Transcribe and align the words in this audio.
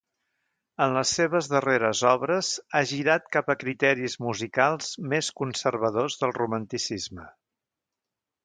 En 0.85 0.93
les 0.93 1.09
seves 1.19 1.49
darreres 1.51 2.01
obres 2.13 2.49
ha 2.79 2.81
girat 2.93 3.29
cap 3.37 3.53
a 3.53 3.57
criteris 3.65 4.17
musicals 4.29 4.91
més 5.13 5.31
conservadors 5.43 6.19
del 6.23 6.35
romanticisme. 6.43 7.29